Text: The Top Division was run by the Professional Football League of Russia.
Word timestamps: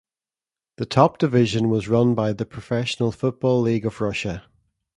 The 0.77 0.87
Top 0.87 1.19
Division 1.19 1.69
was 1.69 1.87
run 1.87 2.15
by 2.15 2.33
the 2.33 2.43
Professional 2.47 3.11
Football 3.11 3.61
League 3.61 3.85
of 3.85 4.01
Russia. 4.01 4.43